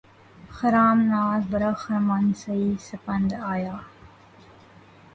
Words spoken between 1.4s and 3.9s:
برق خرمن سعی سپند آیا